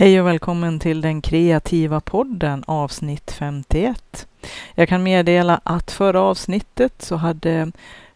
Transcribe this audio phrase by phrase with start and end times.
[0.00, 4.26] Hej och välkommen till den kreativa podden avsnitt 51.
[4.74, 7.72] Jag kan meddela att förra avsnittet så hade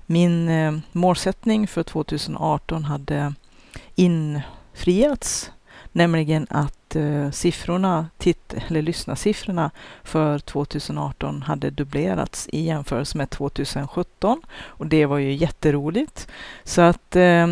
[0.06, 3.34] min eh, målsättning för 2018 hade
[3.94, 5.50] infriats,
[5.92, 9.70] nämligen att eh, siffrorna, titt eller lyssnarsiffrorna
[10.02, 16.28] för 2018 hade dubblerats i jämförelse med 2017 och det var ju jätteroligt.
[16.64, 17.46] Så att eh,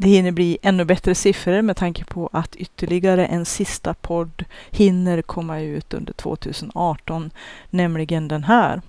[0.00, 5.22] det hinner bli ännu bättre siffror med tanke på att ytterligare en sista podd hinner
[5.22, 7.30] komma ut under 2018,
[7.70, 8.82] nämligen den här.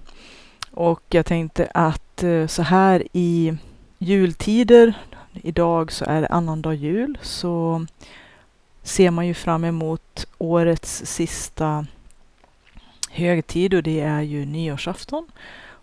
[0.72, 3.58] Och jag tänkte att eh, så här i
[3.98, 4.94] jultider,
[5.34, 7.86] idag så är det annandag jul, så
[8.84, 11.86] ser man ju fram emot årets sista
[13.10, 15.28] högtid och det är ju nyårsafton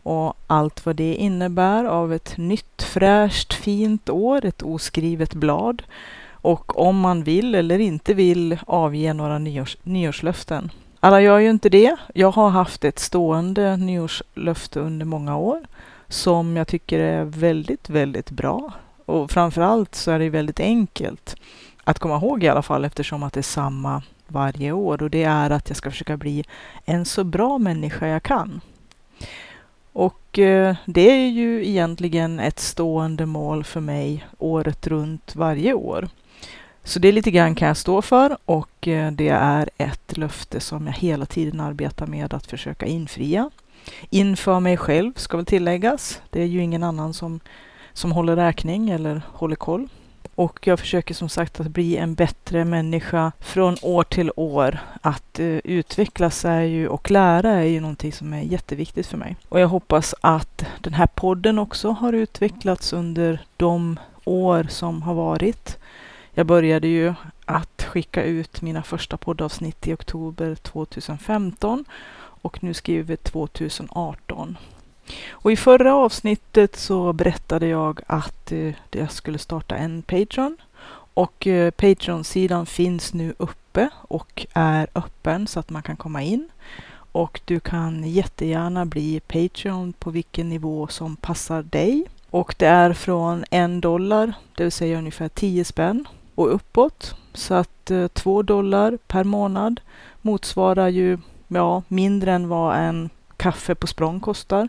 [0.07, 5.83] och allt vad det innebär av ett nytt fräscht fint år, ett oskrivet blad
[6.31, 10.71] och om man vill eller inte vill avge några nyårs, nyårslöften.
[11.01, 11.97] Alla gör ju inte det.
[12.15, 15.61] Jag har haft ett stående nyårslöfte under många år
[16.09, 18.73] som jag tycker är väldigt, väldigt bra.
[19.07, 21.37] Och framförallt så är det väldigt enkelt
[21.85, 25.23] att komma ihåg i alla fall eftersom att det är samma varje år och det
[25.23, 26.45] är att jag ska försöka bli
[26.85, 28.61] en så bra människa jag kan.
[29.99, 36.09] Och eh, det är ju egentligen ett stående mål för mig året runt varje år.
[36.85, 40.87] Så det lite grann kan jag stå för och eh, det är ett löfte som
[40.87, 43.51] jag hela tiden arbetar med att försöka infria.
[44.11, 46.21] Inför mig själv ska väl tilläggas.
[46.31, 47.41] Det är ju ingen annan som,
[47.93, 49.89] som håller räkning eller håller koll.
[50.37, 54.79] Och jag försöker som sagt att bli en bättre människa från år till år.
[55.01, 59.37] Att eh, utvecklas är ju, och lära är ju någonting som är jätteviktigt för mig.
[59.49, 65.15] Och jag hoppas att den här podden också har utvecklats under de år som har
[65.15, 65.79] varit.
[66.35, 71.85] Jag började ju att skicka ut mina första poddavsnitt i oktober 2015
[72.19, 74.57] och nu skriver vi 2018.
[75.31, 80.57] Och i förra avsnittet så berättade jag att eh, jag skulle starta en Patreon.
[81.15, 86.49] Och eh, Patreon-sidan finns nu uppe och är öppen så att man kan komma in.
[87.13, 92.05] Och du kan jättegärna bli Patreon på vilken nivå som passar dig.
[92.31, 97.15] Och det är från en dollar, det vill säga ungefär 10 spänn och uppåt.
[97.35, 99.81] Så att eh, 2 dollar per månad
[100.23, 101.19] motsvarar ju
[101.49, 104.69] ja, mindre än vad en kaffe på språng kostar.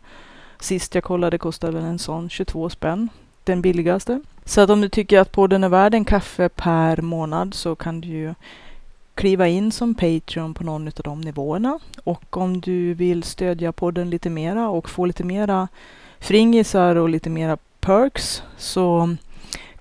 [0.60, 3.10] Sist jag kollade kostade väl en sån 22 spänn,
[3.44, 4.22] den billigaste.
[4.46, 8.02] Så att om du tycker att podden är värd en kaffe per månad så kan
[8.02, 8.34] du ju
[9.16, 11.80] kliva in som Patreon på någon av de nivåerna.
[12.04, 15.68] Och om du vill stödja podden lite mera och få lite mera
[16.20, 19.16] fringisar och lite mera perks så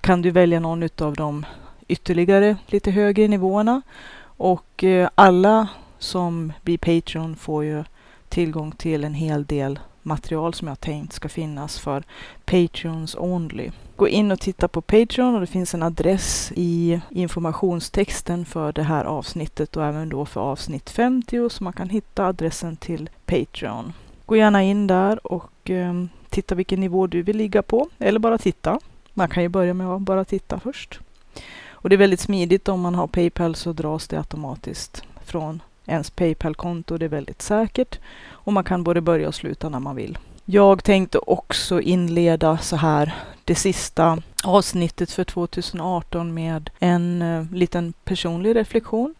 [0.01, 1.45] kan du välja någon av de
[1.87, 3.81] ytterligare lite högre nivåerna.
[4.21, 5.67] Och eh, alla
[5.99, 7.83] som blir Patreon får ju
[8.29, 12.03] tillgång till en hel del material som jag tänkt ska finnas för
[12.45, 13.71] Patreons only.
[13.95, 18.83] Gå in och titta på Patreon och det finns en adress i informationstexten för det
[18.83, 23.93] här avsnittet och även då för avsnitt 50 så man kan hitta adressen till Patreon.
[24.25, 25.93] Gå gärna in där och eh,
[26.29, 28.79] titta vilken nivå du vill ligga på eller bara titta.
[29.13, 30.99] Man kan ju börja med att bara titta först.
[31.69, 36.09] Och det är väldigt smidigt om man har Paypal så dras det automatiskt från ens
[36.09, 36.97] Paypal-konto.
[36.97, 37.99] Det är väldigt säkert
[38.29, 40.17] och man kan både börja och sluta när man vill.
[40.45, 47.93] Jag tänkte också inleda så här det sista avsnittet för 2018 med en uh, liten
[48.03, 49.15] personlig reflektion.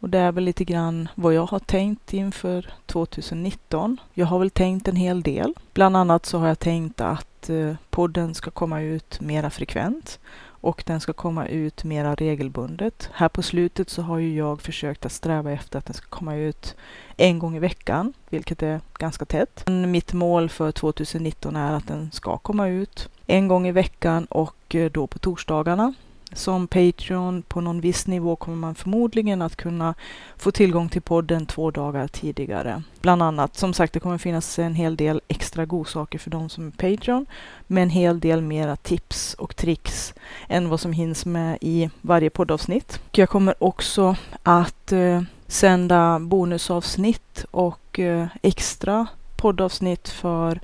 [0.00, 4.00] Och det är väl lite grann vad jag har tänkt inför 2019.
[4.14, 5.54] Jag har väl tänkt en hel del.
[5.74, 10.18] Bland annat så har jag tänkt att eh, podden ska komma ut mera frekvent
[10.60, 13.10] och den ska komma ut mera regelbundet.
[13.12, 16.36] Här på slutet så har ju jag försökt att sträva efter att den ska komma
[16.36, 16.76] ut
[17.16, 19.62] en gång i veckan, vilket är ganska tätt.
[19.66, 24.24] Men Mitt mål för 2019 är att den ska komma ut en gång i veckan
[24.24, 25.94] och eh, då på torsdagarna.
[26.32, 29.94] Som Patreon på någon viss nivå kommer man förmodligen att kunna
[30.36, 32.82] få tillgång till podden två dagar tidigare.
[33.00, 36.66] Bland annat, som sagt, det kommer finnas en hel del extra godsaker för de som
[36.66, 37.26] är Patreon,
[37.66, 40.14] med en hel del mera tips och tricks
[40.48, 43.00] än vad som hinns med i varje poddavsnitt.
[43.12, 49.06] Jag kommer också att eh, sända bonusavsnitt och eh, extra
[49.36, 50.60] poddavsnitt för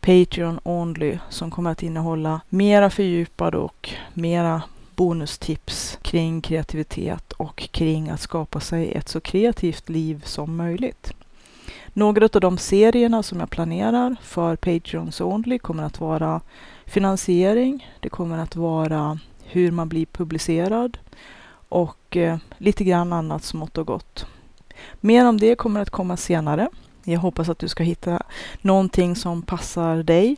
[0.00, 4.62] Patreon Only som kommer att innehålla mera fördjupade och mera
[4.98, 11.12] bonustips kring kreativitet och kring att skapa sig ett så kreativt liv som möjligt.
[11.92, 16.40] Några av de serierna som jag planerar för Patreons Only kommer att vara
[16.86, 17.92] finansiering.
[18.00, 20.98] Det kommer att vara hur man blir publicerad
[21.68, 24.26] och eh, lite grann annat smått och gott.
[25.00, 26.68] Mer om det kommer att komma senare.
[27.04, 28.22] Jag hoppas att du ska hitta
[28.60, 30.36] någonting som passar dig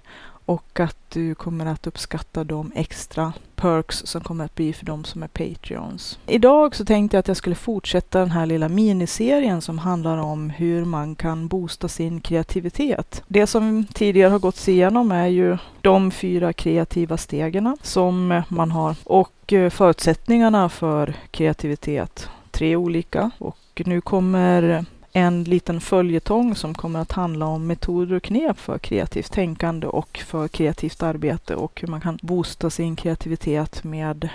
[0.51, 5.05] och att du kommer att uppskatta de extra perks som kommer att bli för de
[5.05, 6.19] som är Patreons.
[6.27, 10.51] Idag så tänkte jag att jag skulle fortsätta den här lilla miniserien som handlar om
[10.51, 13.23] hur man kan boosta sin kreativitet.
[13.29, 18.97] Det som tidigare har gått igenom är ju de fyra kreativa stegen som man har
[19.05, 22.29] och eh, förutsättningarna för kreativitet.
[22.51, 28.23] Tre olika och nu kommer en liten följetong som kommer att handla om metoder och
[28.23, 33.85] knep för kreativt tänkande och för kreativt arbete och hur man kan boosta sin kreativitet
[33.85, 34.29] med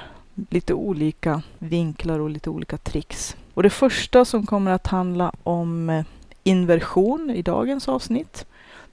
[0.50, 3.36] lite olika vinklar och lite olika tricks.
[3.54, 6.06] Och det första som kommer att handla om eh,
[6.44, 8.45] inversion i dagens avsnitt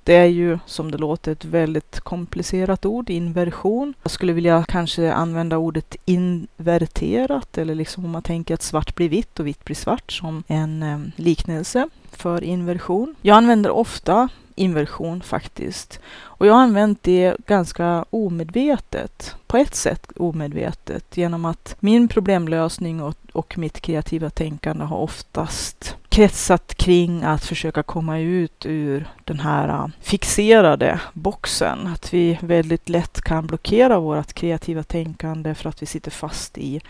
[0.04, 3.94] det är ju som det låter ett väldigt komplicerat ord, inversion.
[4.02, 9.08] Jag skulle vilja kanske använda ordet inverterat eller liksom om man tänker att svart blir
[9.08, 13.14] vitt och vitt blir svart som en eh, liknelse för inversion.
[13.22, 16.00] Jag använder ofta inversion faktiskt.
[16.14, 23.02] Och jag har använt det ganska omedvetet, på ett sätt omedvetet, genom att min problemlösning
[23.02, 29.40] och, och mitt kreativa tänkande har oftast kretsat kring att försöka komma ut ur den
[29.40, 31.86] här äh, fixerade boxen.
[31.86, 36.80] Att vi väldigt lätt kan blockera vårt kreativa tänkande för att vi sitter fast i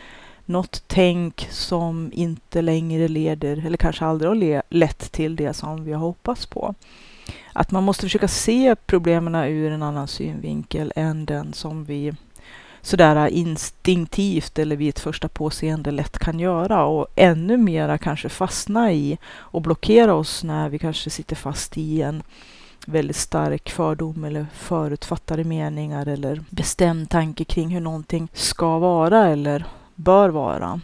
[0.44, 5.92] något tänk som inte längre leder, eller kanske aldrig har lett till det som vi
[5.92, 6.74] har hoppats på.
[7.52, 12.12] Att man måste försöka se problemen ur en annan synvinkel än den som vi
[12.82, 18.92] sådär instinktivt eller vid ett första påseende lätt kan göra och ännu mera kanske fastna
[18.92, 22.22] i och blockera oss när vi kanske sitter fast i en
[22.86, 29.64] väldigt stark fördom eller förutfattade meningar eller bestämd tanke kring hur någonting ska vara eller
[29.94, 30.80] bör vara.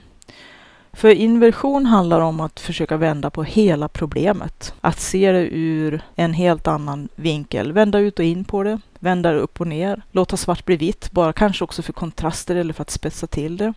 [0.98, 4.74] För inversion handlar om att försöka vända på hela problemet.
[4.80, 7.72] Att se det ur en helt annan vinkel.
[7.72, 8.80] Vända ut och in på det.
[8.98, 10.02] Vända det upp och ner.
[10.12, 13.74] Låta svart bli vitt, bara kanske också för kontraster eller för att spetsa till det.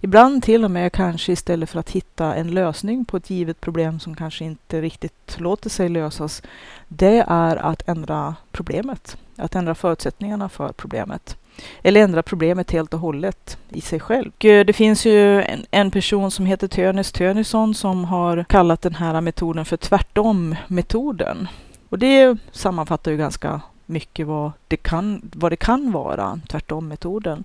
[0.00, 4.00] Ibland till och med kanske istället för att hitta en lösning på ett givet problem
[4.00, 6.42] som kanske inte riktigt låter sig lösas.
[6.88, 9.16] Det är att ändra problemet.
[9.36, 11.36] Att ändra förutsättningarna för problemet
[11.82, 14.32] eller ändra problemet helt och hållet i sig själv.
[14.38, 18.94] Eh, det finns ju en, en person som heter Tönis Tönisson som har kallat den
[18.94, 21.48] här metoden för tvärtom-metoden.
[21.88, 27.44] Och det sammanfattar ju ganska mycket vad det kan, vad det kan vara, tvärtom-metoden.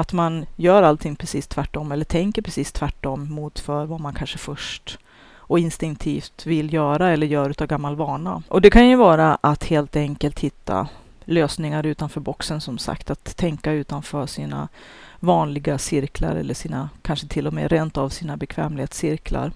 [0.00, 4.38] Att man gör allting precis tvärtom eller tänker precis tvärtom mot för vad man kanske
[4.38, 4.98] först
[5.36, 8.42] och instinktivt vill göra eller gör utav gammal vana.
[8.48, 10.88] Och det kan ju vara att helt enkelt hitta
[11.24, 14.68] lösningar utanför boxen som sagt, att tänka utanför sina
[15.20, 19.52] vanliga cirklar eller sina, kanske till och med rent av sina bekvämlighetscirklar.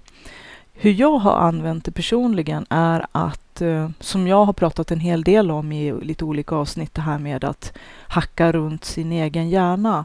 [0.75, 5.23] Hur jag har använt det personligen är att, eh, som jag har pratat en hel
[5.23, 7.73] del om i lite olika avsnitt, det här med att
[8.09, 10.05] hacka runt sin egen hjärna.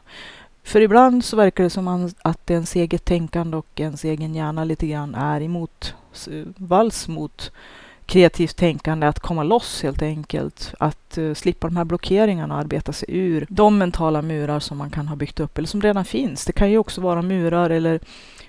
[0.63, 4.87] För ibland så verkar det som att ens eget tänkande och ens egen hjärna lite
[4.87, 5.95] grann är emot
[6.55, 7.51] vals mot
[8.07, 10.73] kreativt tänkande, att komma loss helt enkelt.
[10.79, 14.89] Att uh, slippa de här blockeringarna och arbeta sig ur de mentala murar som man
[14.89, 16.45] kan ha byggt upp eller som redan finns.
[16.45, 17.99] Det kan ju också vara murar eller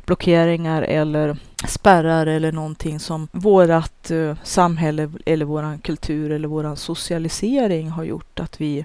[0.08, 1.36] blockeringar eller
[1.68, 8.40] spärrar eller någonting som vårat eh, samhälle eller våran kultur eller våran socialisering har gjort
[8.40, 8.84] att vi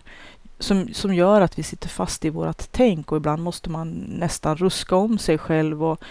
[0.59, 4.57] som, som gör att vi sitter fast i vårat tänk och ibland måste man nästan
[4.57, 6.03] ruska om sig själv och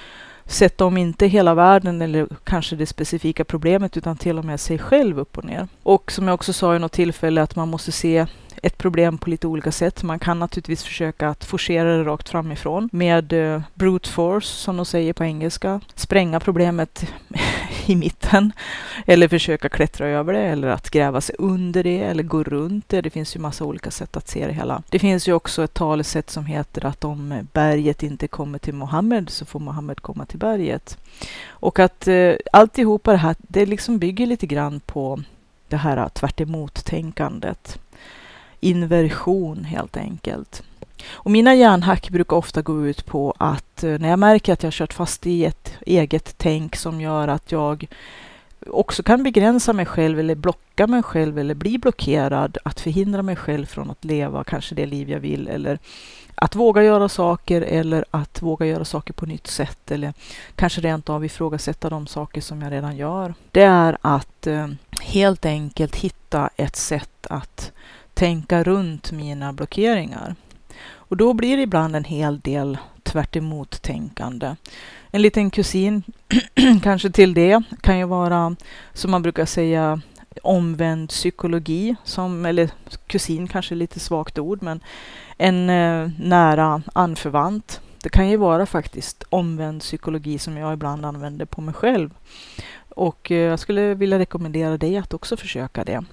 [0.47, 4.79] sätta om inte hela världen eller kanske det specifika problemet utan till och med sig
[4.79, 5.69] själv upp och ner.
[5.83, 8.27] Och som jag också sa i något tillfälle att man måste se
[8.63, 10.03] ett problem på lite olika sätt.
[10.03, 14.87] Man kan naturligtvis försöka att forcera det rakt framifrån med eh, brute force som de
[14.87, 15.81] säger på engelska.
[15.95, 17.07] Spränga problemet
[17.87, 18.53] i mitten
[19.07, 23.01] eller försöka klättra över det eller att gräva sig under det eller gå runt det.
[23.01, 24.83] Det finns ju massa olika sätt att se det hela.
[24.91, 29.31] Det finns ju också ett talesätt som heter att om berget inte kommer till Mohammed
[29.31, 30.99] så får Mohammed komma till berget.
[31.49, 35.23] Och att eh, alltihopa det här, det liksom bygger lite grann på
[35.69, 37.79] det här tvärt tänkandet
[38.62, 40.62] Inversion helt enkelt.
[41.11, 44.73] Och mina hjärnhack brukar ofta gå ut på att eh, när jag märker att jag
[44.73, 47.88] kört fast i ett eget tänk som gör att jag
[48.66, 53.37] också kan begränsa mig själv eller blocka mig själv eller bli blockerad, att förhindra mig
[53.37, 55.78] själv från att leva kanske det liv jag vill eller
[56.35, 60.12] att våga göra saker eller att våga göra saker på nytt sätt eller
[60.57, 63.35] kanske rent av ifrågasätta de saker som jag redan gör.
[63.50, 64.69] Det är att eh,
[65.00, 67.73] helt enkelt hitta ett sätt att
[68.23, 70.35] tänka runt mina blockeringar.
[70.95, 73.37] Och då blir det ibland en hel del tvärt
[73.83, 74.57] tänkande.
[75.11, 76.02] En liten kusin
[76.83, 78.57] kanske till det kan ju vara,
[78.93, 80.00] som man brukar säga,
[80.43, 82.71] omvänd psykologi, som, eller
[83.07, 84.81] kusin kanske är lite svagt ord, men
[85.37, 87.81] en eh, nära anförvant.
[88.02, 92.11] Det kan ju vara faktiskt omvänd psykologi som jag ibland använder på mig själv.
[92.88, 96.05] Och eh, jag skulle vilja rekommendera dig att också försöka det.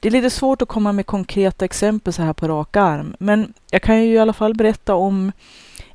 [0.00, 3.52] Det är lite svårt att komma med konkreta exempel så här på rak arm, men
[3.70, 5.32] jag kan ju i alla fall berätta om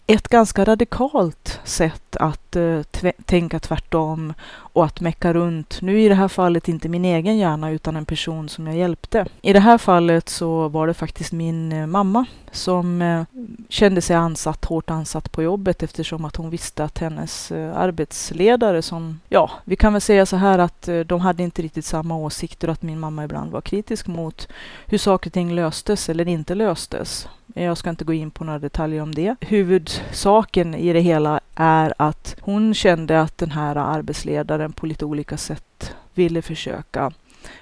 [0.08, 2.82] ett ganska radikalt sätt att eh,
[3.26, 4.34] tänka tvärtom
[4.80, 5.82] och att mecka runt.
[5.82, 9.26] Nu i det här fallet inte min egen hjärna utan en person som jag hjälpte.
[9.42, 13.24] I det här fallet så var det faktiskt min eh, mamma som eh,
[13.70, 18.82] kände sig ansatt, hårt ansatt på jobbet eftersom att hon visste att hennes eh, arbetsledare
[18.82, 22.68] som, ja, vi kan väl säga så här att de hade inte riktigt samma åsikter
[22.68, 24.48] och att min mamma ibland var kritisk mot
[24.86, 27.28] hur saker och ting löstes eller inte löstes.
[27.54, 29.36] Jag ska inte gå in på några detaljer om det.
[29.42, 35.38] Huvudsaken i det hela är att hon kände att den här arbetsledaren på lite olika
[35.38, 37.12] sätt ville försöka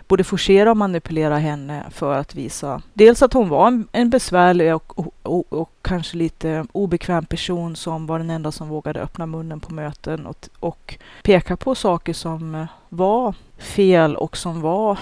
[0.07, 4.75] både forcera och manipulera henne för att visa dels att hon var en, en besvärlig
[4.75, 9.25] och, och, och, och, kanske lite obekväm person som var den enda som vågade öppna
[9.25, 14.99] munnen på möten och, och peka på saker som var fel och som var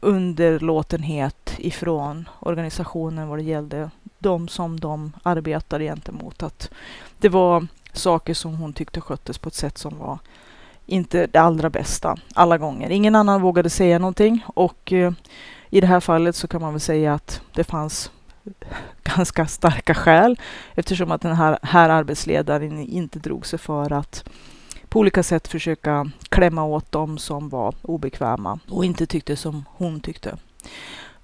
[0.00, 6.42] underlåtenhet ifrån organisationen vad det gällde de som de arbetade gentemot.
[6.42, 6.70] Att
[7.18, 7.66] det var
[7.96, 10.18] saker som hon tyckte sköttes på ett sätt som var
[10.86, 12.90] inte det allra bästa alla gånger.
[12.90, 15.12] Ingen annan vågade säga någonting och eh,
[15.70, 18.10] i det här fallet så kan man väl säga att det fanns
[19.02, 20.40] ganska starka skäl
[20.74, 24.24] eftersom att den här, här arbetsledaren inte drog sig för att
[24.88, 30.00] på olika sätt försöka klämma åt dem som var obekväma och inte tyckte som hon
[30.00, 30.36] tyckte.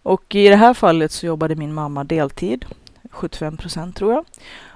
[0.02, 2.64] Och i det här fallet så jobbade min mamma deltid
[3.10, 4.24] 75 procent tror jag.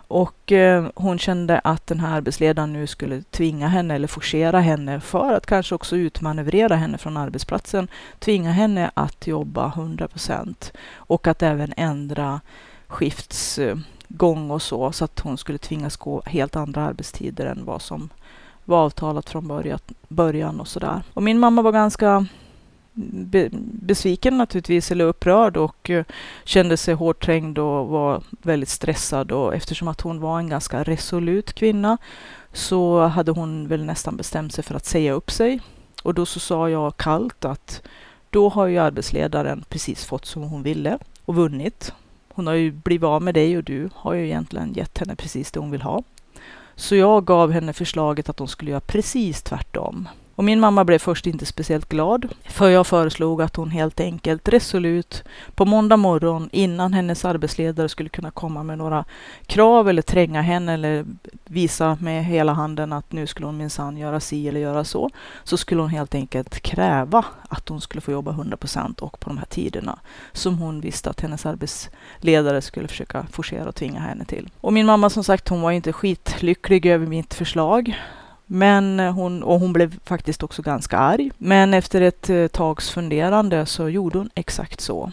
[0.08, 5.00] Och eh, hon kände att den här arbetsledaren nu skulle tvinga henne eller forcera henne
[5.00, 7.88] för att kanske också utmanövrera henne från arbetsplatsen.
[8.18, 12.40] Tvinga henne att jobba 100 procent och att även ändra
[12.86, 17.82] skiftsgång eh, och så, så att hon skulle tvingas gå helt andra arbetstider än vad
[17.82, 18.08] som
[18.64, 19.68] var avtalat från
[20.08, 21.02] början och sådär.
[21.14, 22.26] Och min mamma var ganska
[22.94, 23.48] be,
[23.82, 26.04] besviken naturligtvis, eller upprörd och uh,
[26.44, 29.32] kände sig hårt trängd och var väldigt stressad.
[29.32, 31.98] Och eftersom att hon var en ganska resolut kvinna
[32.52, 35.60] så hade hon väl nästan bestämt sig för att säga upp sig.
[36.02, 37.82] Och då så sa jag kallt att
[38.30, 41.92] då har ju arbetsledaren precis fått som hon ville och vunnit.
[42.34, 45.52] Hon har ju blivit av med dig och du har ju egentligen gett henne precis
[45.52, 46.02] det hon vill ha.
[46.76, 50.08] Så jag gav henne förslaget att hon skulle göra precis tvärtom.
[50.36, 54.48] Och min mamma blev först inte speciellt glad, för jag föreslog att hon helt enkelt
[54.48, 55.24] resolut
[55.54, 59.04] på måndag morgon innan hennes arbetsledare skulle kunna komma med några
[59.46, 61.04] krav eller tränga henne eller
[61.44, 65.10] visa med hela handen att nu skulle hon minsann göra si eller göra så,
[65.44, 69.28] så skulle hon helt enkelt kräva att hon skulle få jobba 100 procent och på
[69.28, 69.98] de här tiderna
[70.32, 74.48] som hon visste att hennes arbetsledare skulle försöka forcera och tvinga henne till.
[74.60, 77.96] Och min mamma som sagt, hon var inte skitlycklig över mitt förslag.
[78.46, 81.30] Men eh, hon, och hon blev faktiskt också ganska arg.
[81.38, 85.12] Men efter ett eh, tags funderande så gjorde hon exakt så.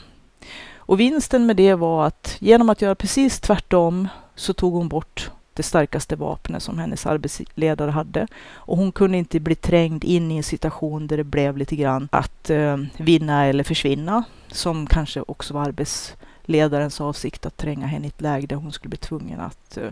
[0.76, 5.32] Och vinsten med det var att genom att göra precis tvärtom så tog hon bort
[5.54, 8.28] det starkaste vapnet som hennes arbetsledare hade.
[8.54, 12.10] Och hon kunde inte bli trängd in i en situation där det blev lite grann
[12.12, 14.24] att eh, vinna eller försvinna.
[14.48, 18.90] Som kanske också var arbetsledarens avsikt att tränga henne i ett läge där hon skulle
[18.90, 19.90] bli tvungen att eh,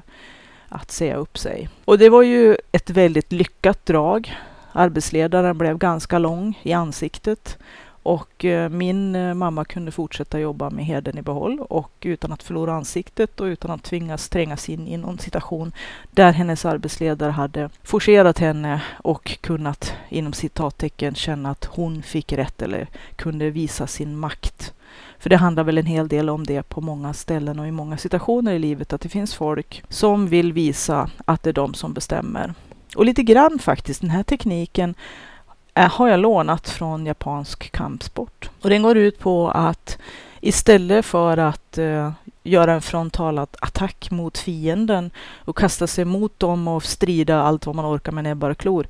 [0.69, 1.69] att säga upp sig.
[1.85, 4.35] Och det var ju ett väldigt lyckat drag.
[4.71, 7.57] Arbetsledaren blev ganska lång i ansiktet
[8.03, 12.43] och eh, min eh, mamma kunde fortsätta jobba med heden i behåll och utan att
[12.43, 15.71] förlora ansiktet och utan att tvingas trängas in i någon situation
[16.11, 22.61] där hennes arbetsledare hade forcerat henne och kunnat inom citattecken känna att hon fick rätt
[22.61, 24.73] eller kunde visa sin makt
[25.19, 27.97] för det handlar väl en hel del om det på många ställen och i många
[27.97, 31.93] situationer i livet, att det finns folk som vill visa att det är de som
[31.93, 32.53] bestämmer.
[32.95, 34.95] Och lite grann faktiskt, den här tekniken
[35.73, 38.49] eh, har jag lånat från japansk kampsport.
[38.61, 39.97] Och den går ut på att
[40.41, 42.11] istället för att uh,
[42.43, 45.11] göra en frontal attack mot fienden
[45.45, 48.87] och kasta sig mot dem och strida allt vad man orkar med näbbar och klor,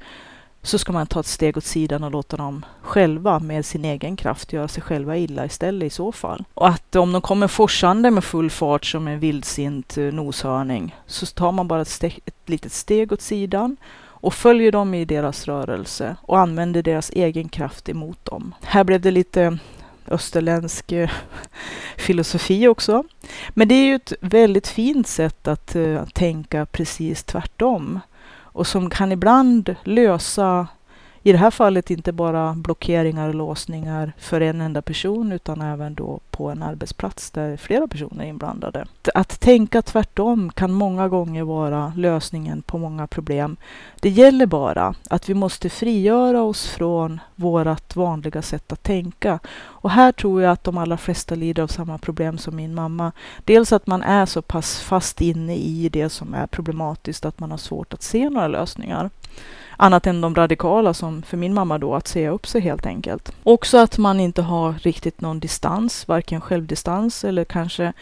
[0.62, 4.16] så ska man ta ett steg åt sidan och låta dem själva med sin egen
[4.16, 6.46] kraft göra sig själva illa istället i så fall.
[6.54, 11.26] Och att om de kommer forsande med full fart som en vildsint eh, noshörning så
[11.26, 13.78] tar man bara ett, steg, ett litet steg åt sidan
[14.22, 18.56] och följer dem i deras rörelse och använder deras egen kraft emot dem.
[18.62, 19.58] Här blev det lite
[20.08, 21.10] österländsk eh,
[21.98, 23.04] filosofi också.
[23.50, 28.00] Men det är ju ett väldigt fint sätt att uh, tänka precis tvärtom
[28.52, 30.68] och som kan ibland lösa
[31.30, 35.96] i det här fallet inte bara blockeringar och låsningar för en enda person utan även
[35.96, 38.86] då på en arbetsplats där flera personer är inblandade.
[39.14, 43.58] Att tänka tvärtom kan många gånger vara lösningen på många problem.
[44.00, 49.40] Det gäller bara att vi måste frigöra oss från vårt vanliga sätt att tänka.
[49.60, 53.12] Och här tror jag att de allra flesta lider av samma problem som min mamma.
[53.46, 57.52] Dels att man är så pass fast inne i det som är problematiskt att man
[57.52, 59.10] har svårt att se några lösningar.
[59.82, 63.32] Annat än de radikala som för min mamma då att säga upp sig helt enkelt.
[63.44, 67.94] Också att man inte har riktigt någon distans, varken självdistans eller kanske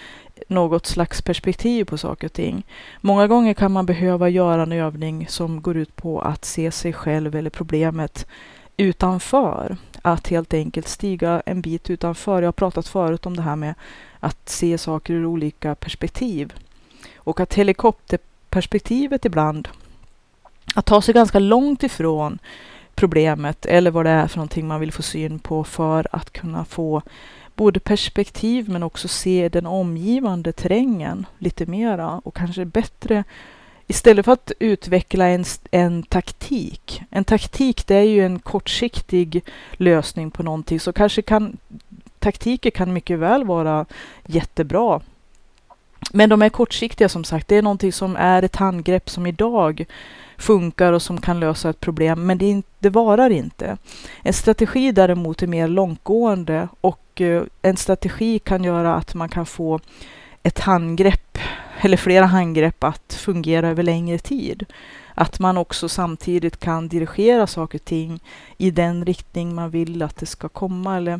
[0.47, 2.65] något slags perspektiv på saker och ting.
[3.01, 6.93] Många gånger kan man behöva göra en övning som går ut på att se sig
[6.93, 8.27] själv eller problemet
[8.77, 9.77] utanför.
[10.01, 12.41] Att helt enkelt stiga en bit utanför.
[12.41, 13.73] Jag har pratat förut om det här med
[14.19, 16.53] att se saker ur olika perspektiv.
[17.15, 19.67] Och att helikopterperspektivet ibland
[20.77, 22.39] att ta sig ganska långt ifrån
[22.95, 26.65] problemet eller vad det är för någonting man vill få syn på för att kunna
[26.65, 27.01] få
[27.55, 33.23] både perspektiv men också se den omgivande terrängen lite mera och kanske bättre
[33.89, 37.01] Istället för att utveckla en, en taktik.
[37.09, 39.43] En taktik det är ju en kortsiktig
[39.73, 41.57] lösning på någonting så kanske kan
[42.19, 43.85] taktiker kan mycket väl vara
[44.25, 45.01] jättebra.
[46.11, 47.47] Men de är kortsiktiga som sagt.
[47.47, 49.85] Det är någonting som är ett handgrepp som idag
[50.37, 53.77] funkar och som kan lösa ett problem, men det, det varar inte.
[54.23, 59.45] En strategi däremot är mer långtgående och eh, en strategi kan göra att man kan
[59.45, 59.79] få
[60.43, 61.37] ett handgrepp
[61.81, 64.65] eller flera handgrepp att fungera över längre tid.
[65.13, 68.19] Att man också samtidigt kan dirigera saker och ting
[68.57, 71.19] i den riktning man vill att det ska komma eller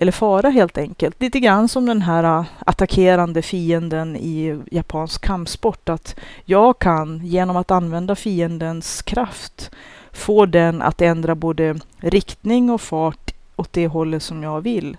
[0.00, 1.22] eller fara helt enkelt.
[1.22, 5.88] Lite grann som den här äh, attackerande fienden i japansk kampsport.
[5.88, 9.70] Att jag kan genom att använda fiendens kraft
[10.12, 14.96] få den att ändra både riktning och fart åt det hållet som jag vill.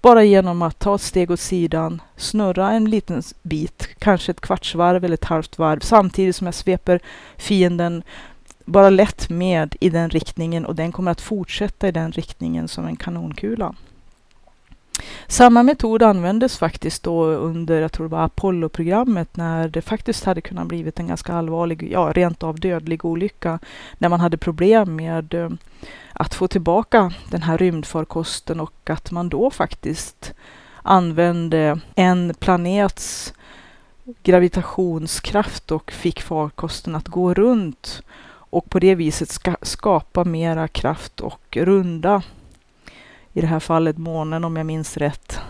[0.00, 5.04] Bara genom att ta ett steg åt sidan, snurra en liten bit, kanske ett kvartsvarv
[5.04, 7.00] eller ett halvt varv, samtidigt som jag sveper
[7.36, 8.02] fienden
[8.64, 12.86] bara lätt med i den riktningen och den kommer att fortsätta i den riktningen som
[12.86, 13.74] en kanonkula.
[15.26, 20.40] Samma metod användes faktiskt då under, jag tror det var Apollo-programmet, när det faktiskt hade
[20.40, 23.58] kunnat blivit en ganska allvarlig, ja rent av dödlig olycka,
[23.98, 25.50] när man hade problem med eh,
[26.12, 30.34] att få tillbaka den här rymdfarkosten och att man då faktiskt
[30.82, 33.34] använde en planets
[34.22, 38.02] gravitationskraft och fick farkosten att gå runt
[38.52, 42.22] och på det viset ska skapa mera kraft och runda
[43.32, 45.40] i det här fallet månen om jag minns rätt.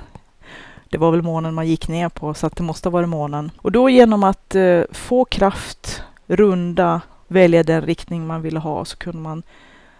[0.91, 3.51] Det var väl månen man gick ner på så att det måste ha varit månen.
[3.57, 8.97] Och då genom att eh, få kraft, runda, välja den riktning man ville ha så
[8.97, 9.43] kunde man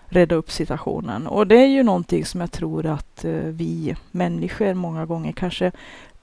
[0.07, 1.27] rädda upp situationen.
[1.27, 5.73] Och det är ju någonting som jag tror att eh, vi människor många gånger kanske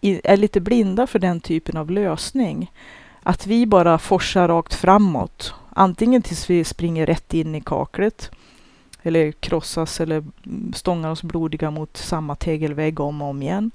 [0.02, 2.72] är lite blinda för den typen av lösning.
[3.24, 8.32] Att vi bara forsar rakt framåt, antingen tills vi springer rätt in i kaklet
[9.04, 10.24] eller krossas eller
[10.74, 13.72] stångar oss blodiga mot samma tegelvägg om och om igen.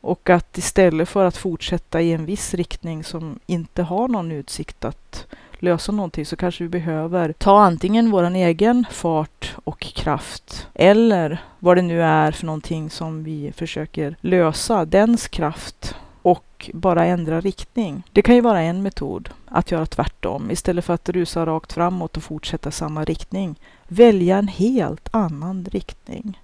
[0.00, 4.84] Och att istället för att fortsätta i en viss riktning som inte har någon utsikt
[4.84, 5.26] att
[5.58, 11.76] lösa någonting så kanske vi behöver ta antingen vår egen fart och kraft eller vad
[11.76, 15.94] det nu är för någonting som vi försöker lösa, dens kraft
[16.30, 18.02] och bara ändra riktning.
[18.12, 20.50] Det kan ju vara en metod, att göra tvärtom.
[20.50, 23.56] Istället för att rusa rakt framåt och fortsätta samma riktning,
[23.88, 26.40] välja en helt annan riktning.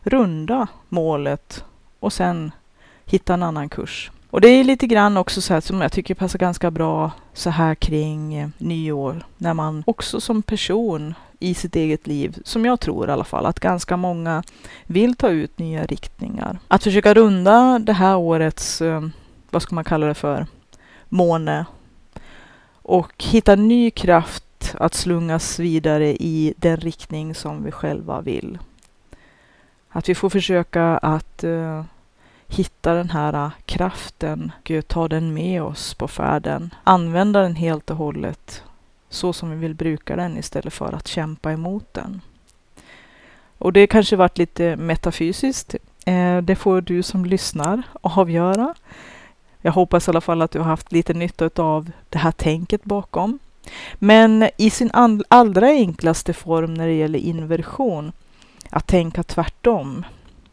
[0.00, 1.64] Runda målet
[2.00, 2.52] och sen
[3.04, 4.10] hitta en annan kurs.
[4.34, 7.50] Och det är lite grann också så här som jag tycker passar ganska bra så
[7.50, 9.26] här kring eh, nyår.
[9.38, 13.46] När man också som person i sitt eget liv, som jag tror i alla fall,
[13.46, 14.42] att ganska många
[14.84, 16.58] vill ta ut nya riktningar.
[16.68, 19.08] Att försöka runda det här årets, eh,
[19.50, 20.46] vad ska man kalla det för,
[21.08, 21.66] måne
[22.72, 28.58] och hitta ny kraft att slungas vidare i den riktning som vi själva vill.
[29.88, 31.82] Att vi får försöka att uh,
[32.54, 36.74] hitta den här äh, kraften och ta den med oss på färden.
[36.84, 38.62] Använda den helt och hållet
[39.08, 42.20] så som vi vill bruka den istället för att kämpa emot den.
[43.58, 45.74] Och det kanske varit lite metafysiskt.
[46.06, 48.74] Eh, det får du som lyssnar avgöra.
[49.60, 52.84] Jag hoppas i alla fall att du har haft lite nytta av det här tänket
[52.84, 53.38] bakom.
[53.94, 54.90] Men i sin
[55.28, 58.12] allra enklaste form när det gäller inversion,
[58.70, 60.04] att tänka tvärtom,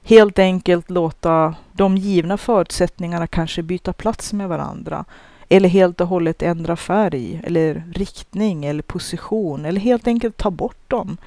[0.04, 5.06] helt enkelt låta de givna förutsättningarna kanske byta plats med varandra.
[5.50, 10.90] Eller helt och hållet ändra färg eller riktning eller position eller helt enkelt ta bort
[10.90, 11.18] dem.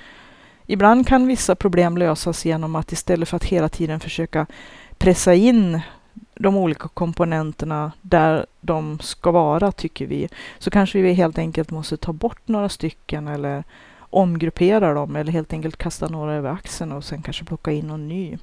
[0.66, 4.46] Ibland kan vissa problem lösas genom att istället för att hela tiden försöka
[4.98, 5.80] pressa in
[6.34, 11.96] de olika komponenterna där de ska vara, tycker vi, så kanske vi helt enkelt måste
[11.96, 13.64] ta bort några stycken eller
[13.98, 18.08] omgruppera dem eller helt enkelt kasta några över axeln och sen kanske plocka in någon
[18.08, 18.38] ny.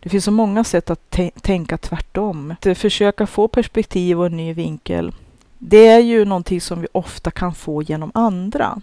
[0.00, 1.10] Det finns så många sätt att
[1.42, 2.50] tänka tvärtom.
[2.50, 5.12] Att eh, försöka få perspektiv och en ny vinkel.
[5.58, 8.80] Det är ju någonting som vi ofta kan få genom andra.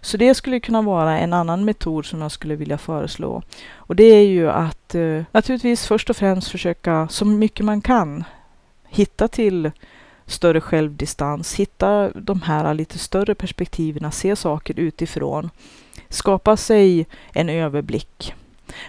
[0.00, 3.42] Så det skulle kunna vara en annan metod som jag skulle vilja föreslå.
[3.74, 8.24] Och det är ju att eh, naturligtvis först och främst försöka så mycket man kan
[8.88, 9.70] hitta till
[10.26, 15.50] större självdistans, hitta de här lite större perspektiven, se saker utifrån,
[16.08, 18.34] skapa sig en överblick.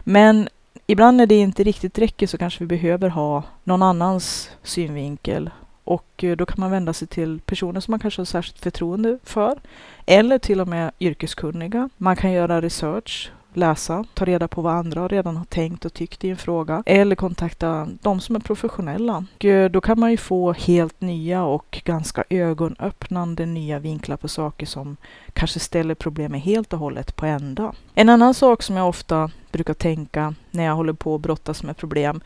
[0.03, 0.49] Men
[0.87, 5.49] ibland när det inte riktigt räcker så kanske vi behöver ha någon annans synvinkel.
[5.83, 9.19] Och eh, då kan man vända sig till personer som man kanske har särskilt förtroende
[9.23, 9.59] för.
[10.05, 11.89] Eller till och med yrkeskunniga.
[11.97, 16.23] Man kan göra research läsa, ta reda på vad andra redan har tänkt och tyckt
[16.23, 16.83] i en fråga.
[16.85, 19.25] Eller kontakta de som är professionella.
[19.35, 24.27] Och eh, då kan man ju få helt nya och ganska ögonöppnande nya vinklar på
[24.27, 24.97] saker som
[25.33, 27.73] kanske ställer problemet helt och hållet på ända.
[27.93, 31.77] En annan sak som jag ofta brukar tänka när jag håller på att brottas med
[31.77, 32.21] problem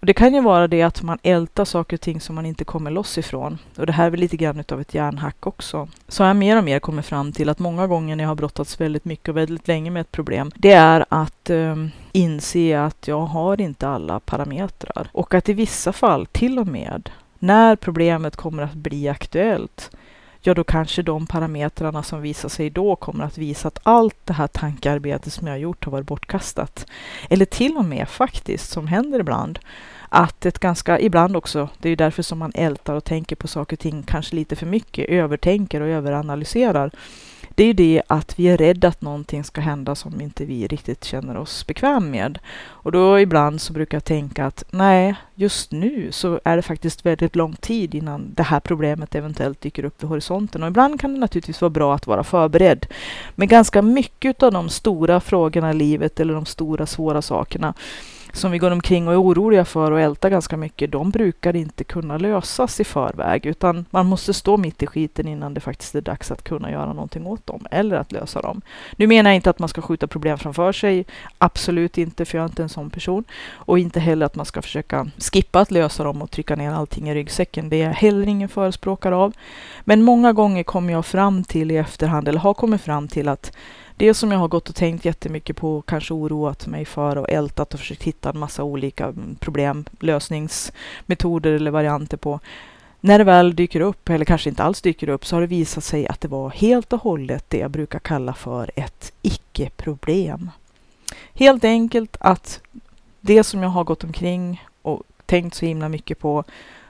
[0.00, 2.64] och det kan ju vara det att man ältar saker och ting som man inte
[2.64, 3.58] kommer loss ifrån.
[3.76, 5.88] Och det här är väl lite grann utav ett järnhack också.
[6.08, 8.34] Så har jag mer och mer kommit fram till att många gånger när jag har
[8.34, 11.76] brottats väldigt mycket och väldigt länge med ett problem, det är att eh,
[12.12, 15.08] inse att jag har inte alla parametrar.
[15.12, 19.90] Och att i vissa fall, till och med, när problemet kommer att bli aktuellt,
[20.42, 24.32] ja då kanske de parametrarna som visar sig då kommer att visa att allt det
[24.32, 26.86] här tankearbetet som jag har gjort har varit bortkastat.
[27.30, 29.58] Eller till och med faktiskt, som händer ibland,
[30.08, 33.48] att ett ganska, ibland också, det är ju därför som man ältar och tänker på
[33.48, 36.90] saker och ting kanske lite för mycket, övertänker och överanalyserar
[37.60, 40.66] det är ju det att vi är rädda att någonting ska hända som inte vi
[40.66, 42.38] riktigt känner oss bekväm med.
[42.62, 47.06] Och då ibland så brukar jag tänka att nej, just nu så är det faktiskt
[47.06, 50.62] väldigt lång tid innan det här problemet eventuellt dyker upp vid horisonten.
[50.62, 52.86] Och ibland kan det naturligtvis vara bra att vara förberedd.
[53.34, 57.74] Men ganska mycket av de stora frågorna i livet eller de stora svåra sakerna
[58.32, 61.84] som vi går omkring och är oroliga för och ältar ganska mycket, de brukar inte
[61.84, 66.00] kunna lösas i förväg, utan man måste stå mitt i skiten innan det faktiskt är
[66.00, 68.60] dags att kunna göra någonting åt dem eller att lösa dem.
[68.96, 71.06] Nu menar jag inte att man ska skjuta problem framför sig,
[71.38, 73.24] absolut inte, för jag är inte en sån person.
[73.52, 77.10] Och inte heller att man ska försöka skippa att lösa dem och trycka ner allting
[77.10, 77.68] i ryggsäcken.
[77.68, 79.32] Det är jag heller ingen förespråkare av.
[79.84, 83.52] Men många gånger kommer jag fram till i efterhand, eller har kommit fram till att
[84.00, 87.74] det som jag har gått och tänkt jättemycket på, kanske oroat mig för och ältat
[87.74, 92.40] och försökt hitta en massa olika mm, problem, problemlösningsmetoder eller varianter på.
[93.00, 95.84] När det väl dyker upp, eller kanske inte alls dyker upp, så har det visat
[95.84, 100.50] sig att det var helt och hållet det jag brukar kalla för ett icke-problem.
[101.34, 102.60] Helt enkelt att
[103.20, 106.44] det som jag har gått omkring och tänkt så himla mycket på,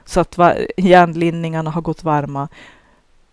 [0.05, 0.39] så att
[0.77, 2.47] hjärnlinningarna har gått varma,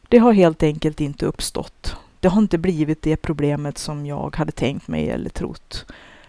[0.09, 4.53] det har helt enkelt inte uppstått det har inte blivit det problemet som jag hade
[4.53, 5.87] tänkt mig eller trott.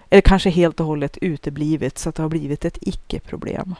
[0.10, 3.76] Eller kanske helt och hållet uteblivit så att det har blivit ett icke-problem.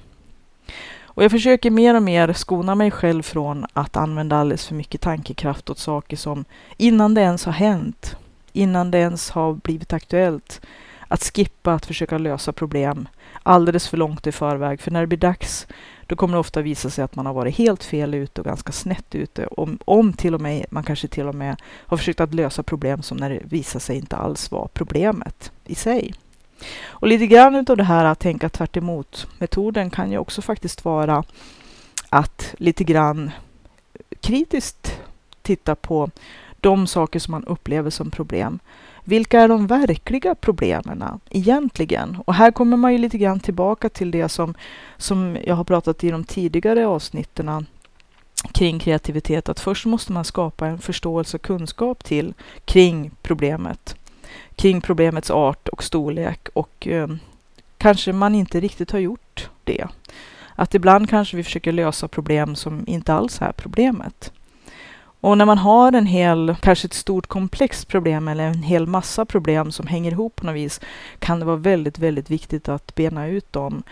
[1.02, 5.02] Och jag försöker mer och mer skona mig själv från att använda alldeles för mycket
[5.02, 6.46] tankekraft åt saker som
[6.78, 8.16] innan det ens har hänt,
[8.54, 10.62] innan det ens har blivit aktuellt,
[11.08, 13.08] att skippa att försöka lösa problem
[13.44, 14.82] alldeles för långt i förväg.
[14.82, 15.68] För när det blir dags,
[16.10, 18.72] då kommer det ofta visa sig att man har varit helt fel ute och ganska
[18.72, 19.48] snett ute.
[19.48, 23.02] Om, om till och med man kanske till och med har försökt att lösa problem
[23.02, 26.14] som när det visar sig inte alls vara problemet i sig.
[26.88, 28.78] Och lite grann av det här att tänka tvärt
[29.38, 31.24] metoden kan ju också faktiskt vara
[32.10, 33.32] att lite grann
[34.22, 35.00] kritiskt
[35.42, 36.10] titta på
[36.62, 38.60] de saker som man upplever som problem.
[39.04, 42.18] Vilka är de verkliga problemen egentligen?
[42.26, 44.54] Och här kommer man ju lite grann tillbaka till det som,
[44.98, 47.66] som jag har pratat i de tidigare avsnitten
[48.54, 52.34] kring kreativitet, att först måste man skapa en förståelse och kunskap till
[52.66, 53.96] kring problemet,
[54.56, 57.08] kring problemets art och storlek och eh,
[57.78, 59.88] kanske man inte riktigt har gjort det.
[60.56, 64.32] Att ibland kanske vi försöker lösa problem som inte alls är problemet.
[65.22, 69.26] Och när man har en hel, kanske ett stort komplext problem eller en hel massa
[69.26, 70.82] problem som hänger ihop på något vis
[71.20, 73.84] kan det vara väldigt, väldigt viktigt att bena ut dem.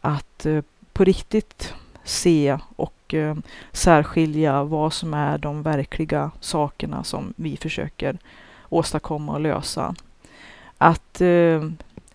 [0.00, 3.36] Att eh, på riktigt se och eh,
[3.72, 8.18] särskilja vad som är de verkliga sakerna som vi försöker
[8.68, 9.94] åstadkomma och lösa.
[10.78, 11.62] Att eh,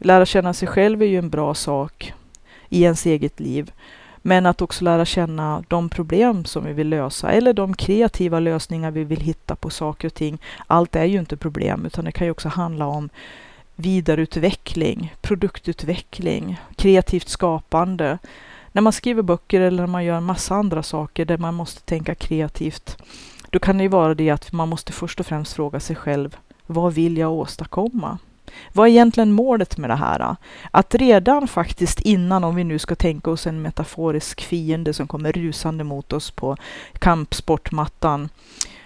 [0.04, 2.14] Lära känna sig själv är ju en bra sak
[2.70, 3.72] i ens eget liv.
[4.22, 8.92] Men att också lära känna de problem som vi vill lösa eller de kreativa lösningar
[8.92, 10.38] vi vill hitta på saker och ting.
[10.68, 13.10] Allt är ju inte problem utan det kan ju också handla om
[13.76, 18.18] vidareutveckling, produktutveckling, kreativt skapande.
[18.72, 21.82] När man skriver böcker eller när man gör en massa andra saker där man måste
[21.82, 22.98] tänka kreativt,
[23.50, 26.38] då kan det ju vara det att man måste först och främst fråga sig själv,
[26.66, 28.18] vad vill jag åstadkomma?
[28.74, 30.36] Vad är egentligen målet med det här?
[30.72, 35.32] Att redan faktiskt innan, om vi nu ska tänka oss en metaforisk fiende som kommer
[35.32, 36.58] rusande mot oss på
[37.00, 38.30] kampsportmattan,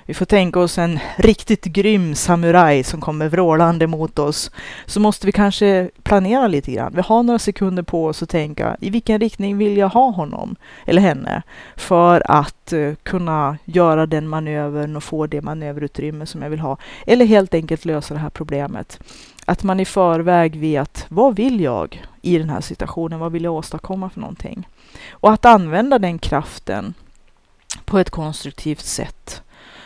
[0.08, 4.52] vi får tänka oss en riktigt grym samuraj som kommer vrålande mot oss.
[4.86, 6.94] Så måste vi kanske planera lite grann.
[6.96, 10.56] Vi har några sekunder på oss att tänka i vilken riktning vill jag ha honom
[10.86, 11.42] eller henne
[11.76, 16.78] för att eh, kunna göra den manövern och få det manöverutrymme som jag vill ha.
[17.08, 19.00] Eller helt enkelt lösa det här problemet.
[19.46, 23.20] Att man i förväg vet vad vill jag i den här situationen?
[23.20, 24.68] Vad vill jag åstadkomma för någonting?
[25.12, 26.94] Och att använda den kraften
[27.86, 29.42] på ett konstruktivt sätt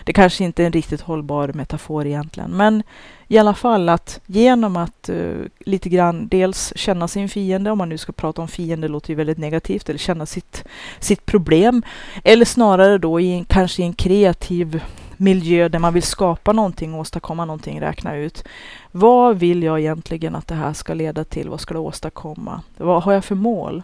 [0.10, 2.84] det kanske inte är en riktigt hållbar metafor egentligen, men
[3.28, 7.90] i alla fall att genom att uh, lite grann dels känna sin fiende, om man
[7.90, 10.64] nu ska prata om fiende låter ju väldigt negativt, eller känna sitt,
[11.00, 11.84] sitt problem,
[12.24, 14.82] eller snarare då i en, kanske i en kreativ
[15.20, 18.44] miljö där man vill skapa någonting, åstadkomma någonting, räkna ut.
[18.92, 21.50] Vad vill jag egentligen att det här ska leda till?
[21.50, 22.62] Vad ska det åstadkomma?
[22.78, 23.84] Vad har jag för mål?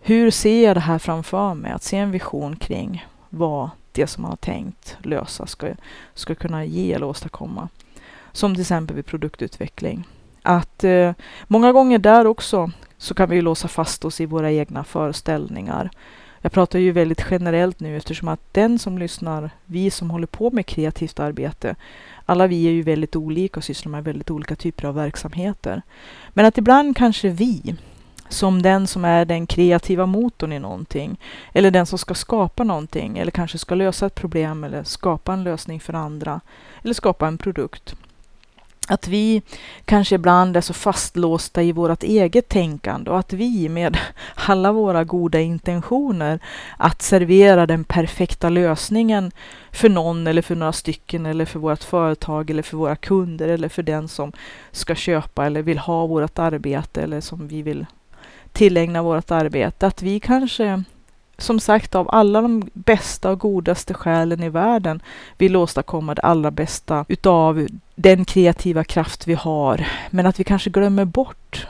[0.00, 1.72] Hur ser jag det här framför mig?
[1.72, 5.68] Att se en vision kring vad det som man har tänkt lösa ska,
[6.14, 7.68] ska kunna ge eller åstadkomma.
[8.32, 10.08] Som till exempel vid produktutveckling.
[10.42, 11.12] Att eh,
[11.46, 15.90] många gånger där också så kan vi ju låsa fast oss i våra egna föreställningar.
[16.44, 20.50] Jag pratar ju väldigt generellt nu eftersom att den som lyssnar, vi som håller på
[20.50, 21.76] med kreativt arbete,
[22.26, 25.82] alla vi är ju väldigt olika och sysslar med väldigt olika typer av verksamheter.
[26.28, 27.76] Men att ibland kanske vi
[28.28, 31.20] som den som är den kreativa motorn i någonting.
[31.52, 35.44] Eller den som ska skapa någonting eller kanske ska lösa ett problem eller skapa en
[35.44, 36.40] lösning för andra.
[36.82, 37.94] Eller skapa en produkt.
[38.88, 39.42] Att vi
[39.84, 43.98] kanske ibland är så fastlåsta i vårt eget tänkande och att vi med
[44.34, 46.40] alla våra goda intentioner
[46.76, 49.30] att servera den perfekta lösningen
[49.72, 53.68] för någon eller för några stycken eller för vårt företag eller för våra kunder eller
[53.68, 54.32] för den som
[54.72, 57.86] ska köpa eller vill ha vårt arbete eller som vi vill
[58.52, 59.86] tillägna vårt arbete.
[59.86, 60.82] Att vi kanske,
[61.38, 65.02] som sagt, av alla de bästa och godaste själen i världen
[65.38, 69.86] vill åstadkomma det allra bästa utav den kreativa kraft vi har.
[70.10, 71.66] Men att vi kanske glömmer bort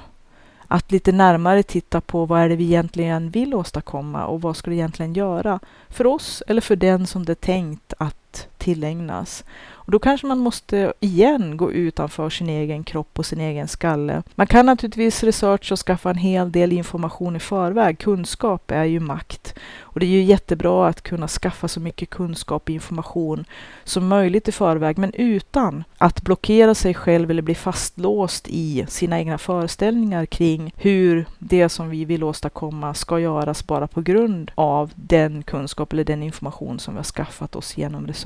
[0.68, 4.70] att lite närmare titta på vad är det vi egentligen vill åstadkomma och vad ska
[4.70, 8.16] det egentligen göra för oss eller för den som det är tänkt att
[8.58, 9.44] tillägnas.
[9.84, 14.22] Och då kanske man måste igen gå utanför sin egen kropp och sin egen skalle.
[14.34, 17.98] Man kan naturligtvis researcha och skaffa en hel del information i förväg.
[17.98, 19.54] Kunskap är ju makt.
[19.80, 23.44] Och det är ju jättebra att kunna skaffa så mycket kunskap och information
[23.84, 29.18] som möjligt i förväg, men utan att blockera sig själv eller bli fastlåst i sina
[29.18, 34.92] egna föreställningar kring hur det som vi vill åstadkomma ska göras bara på grund av
[34.94, 38.21] den kunskap eller den information som vi har skaffat oss genom research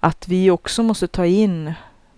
[0.00, 1.72] att vi också måste ta in,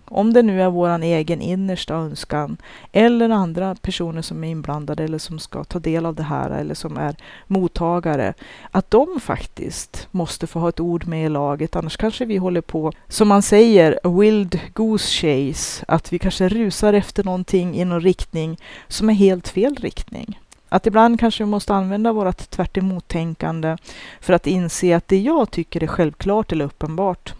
[0.05, 2.57] om det nu är vår egen innersta önskan
[2.91, 6.75] eller andra personer som är inblandade eller som ska ta del av det här eller
[6.75, 7.15] som är
[7.47, 8.33] mottagare,
[8.71, 11.75] att de faktiskt måste få ha ett ord med i laget.
[11.75, 16.49] Annars kanske vi håller på, som man säger, a wild goose chase, att vi kanske
[16.49, 20.39] rusar efter någonting i någon riktning som är helt fel riktning.
[20.69, 22.77] Att ibland kanske vi måste använda vårt tvärt
[23.07, 23.77] tänkande
[24.21, 27.33] för att inse att det jag tycker är självklart eller uppenbart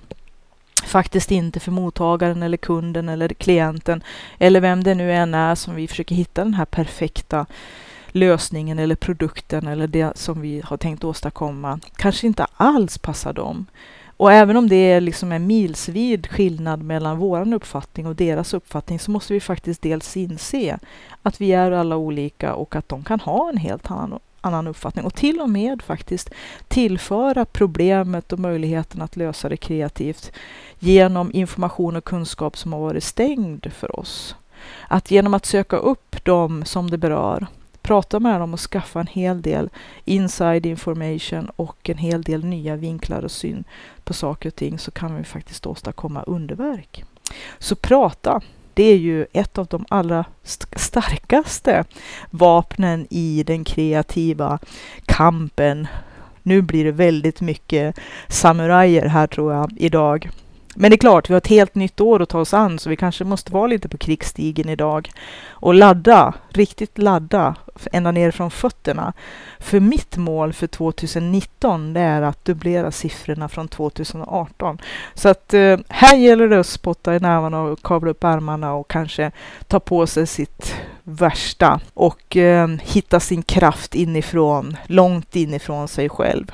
[0.83, 4.03] faktiskt inte för mottagaren eller kunden eller klienten
[4.37, 7.45] eller vem det nu än är som vi försöker hitta den här perfekta
[8.07, 13.65] lösningen eller produkten eller det som vi har tänkt åstadkomma kanske inte alls passar dem.
[14.19, 18.99] Och även om det är liksom en milsvid skillnad mellan vår uppfattning och deras uppfattning
[18.99, 20.79] så måste vi faktiskt dels inse
[21.21, 25.05] att vi är alla olika och att de kan ha en helt annan annan uppfattning
[25.05, 26.29] och till och med faktiskt
[26.67, 30.31] tillföra problemet och möjligheten att lösa det kreativt
[30.79, 34.35] genom information och kunskap som har varit stängd för oss.
[34.87, 37.47] Att genom att söka upp dem som det berör,
[37.89, 39.69] prata med dem och skaffa en hel del
[40.05, 43.63] inside information och en hel del nya vinklar och syn
[44.03, 47.03] på saker och ting så kan vi faktiskt åstadkomma underverk.
[47.59, 48.41] Så prata,
[48.73, 50.25] det är ju ett av de allra
[50.75, 51.83] starkaste
[52.29, 54.59] vapnen i den kreativa
[55.05, 55.87] kampen.
[56.43, 60.29] Nu blir det väldigt mycket samurajer här tror jag idag.
[60.75, 62.89] Men det är klart, vi har ett helt nytt år att ta oss an, så
[62.89, 65.11] vi kanske måste vara lite på krigsstigen idag
[65.49, 67.55] och ladda, riktigt ladda,
[67.91, 69.13] ända ner från fötterna.
[69.59, 74.77] För mitt mål för 2019, det är att dubblera siffrorna från 2018.
[75.13, 78.87] Så att eh, här gäller det att spotta i nävarna och kavla upp ärmarna och
[78.87, 79.31] kanske
[79.67, 86.51] ta på sig sitt värsta och eh, hitta sin kraft inifrån, långt inifrån sig själv.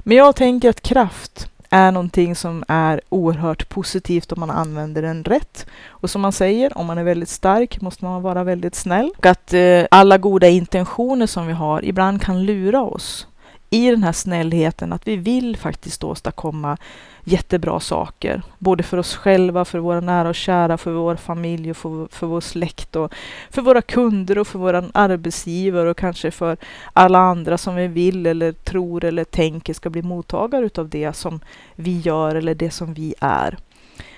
[0.00, 5.24] Men jag tänker att kraft är någonting som är oerhört positivt om man använder den
[5.24, 5.66] rätt.
[5.88, 9.10] Och som man säger, om man är väldigt stark måste man vara väldigt snäll.
[9.18, 13.26] Och att eh, alla goda intentioner som vi har ibland kan lura oss
[13.70, 16.76] i den här snällheten, att vi vill faktiskt åstadkomma
[17.24, 18.42] jättebra saker.
[18.58, 22.26] Både för oss själva, för våra nära och kära, för vår familj och för, för
[22.26, 23.12] vår släkt och
[23.50, 26.56] för våra kunder och för våra arbetsgivare och kanske för
[26.92, 31.40] alla andra som vi vill eller tror eller tänker ska bli mottagare utav det som
[31.74, 33.56] vi gör eller det som vi är.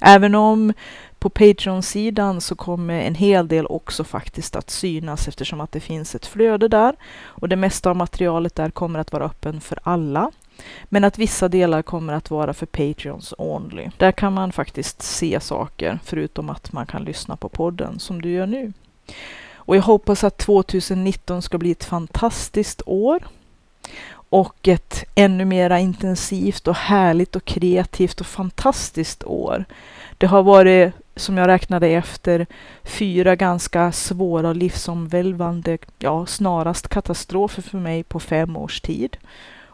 [0.00, 0.72] Även om
[1.18, 6.14] på Patreon-sidan så kommer en hel del också faktiskt att synas eftersom att det finns
[6.14, 10.30] ett flöde där och det mesta av materialet där kommer att vara öppen för alla.
[10.84, 13.88] Men att vissa delar kommer att vara för Patreons only.
[13.96, 18.30] Där kan man faktiskt se saker förutom att man kan lyssna på podden som du
[18.30, 18.72] gör nu.
[19.68, 23.22] Och jag hoppas att 2019 ska bli ett fantastiskt år
[24.12, 29.64] och ett ännu mera intensivt och härligt och kreativt och fantastiskt år.
[30.18, 32.46] Det har varit, som jag räknade efter,
[32.84, 39.16] fyra ganska svåra och livsomvälvande, ja snarast katastrofer för mig på fem års tid.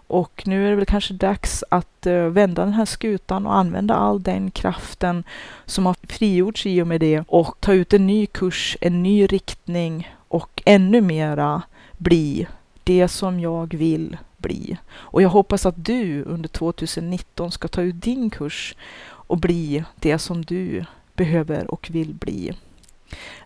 [0.07, 3.95] Och nu är det väl kanske dags att eh, vända den här skutan och använda
[3.95, 5.25] all den kraften
[5.67, 9.27] som har frigjorts i och med det och ta ut en ny kurs, en ny
[9.27, 11.63] riktning och ännu mera
[11.99, 12.47] bli
[12.85, 14.77] det som jag vill bli.
[14.93, 20.19] Och jag hoppas att du under 2019 ska ta ut din kurs och bli det
[20.19, 22.53] som du behöver och vill bli.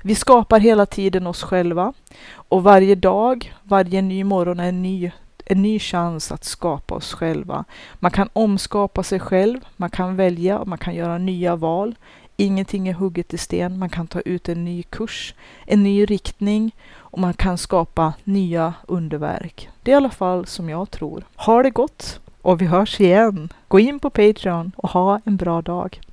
[0.03, 1.93] Vi skapar hela tiden oss själva
[2.33, 5.11] och varje dag, varje ny morgon är en ny
[5.49, 7.65] en ny chans att skapa oss själva.
[7.95, 11.95] Man kan omskapa sig själv, man kan välja och man kan göra nya val.
[12.37, 15.35] Ingenting är hugget i sten, man kan ta ut en ny kurs,
[15.67, 19.69] en ny riktning och man kan skapa nya underverk.
[19.83, 21.25] Det är i alla fall som jag tror.
[21.37, 23.53] Ha det gott och vi hörs igen.
[23.69, 26.01] Gå in på Patreon och ha en bra dag.